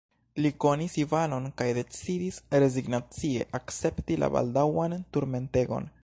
Li 0.43 0.49
konis 0.63 0.93
Ivanon 1.01 1.43
kaj 1.61 1.65
decidis 1.79 2.39
rezignacie 2.63 3.47
akcepti 3.59 4.17
la 4.23 4.31
baldaŭan 4.37 4.97
turmentegon. 5.19 5.87